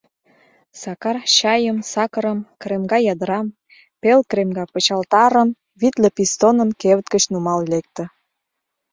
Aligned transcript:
Сакар 0.81 1.17
чайым-сакырым, 1.37 2.39
кремга 2.61 2.97
ядрам, 3.13 3.47
пел 4.01 4.19
кремга 4.31 4.63
пычалтарым, 4.73 5.49
витле 5.81 6.09
пистоным 6.17 6.69
кевыт 6.81 7.07
гыч 7.13 7.23
нумал 7.33 7.59
лекте. 7.71 8.03